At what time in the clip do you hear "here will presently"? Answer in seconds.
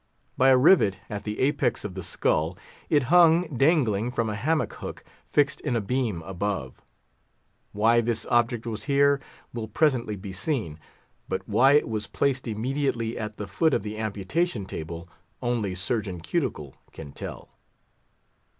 8.85-10.15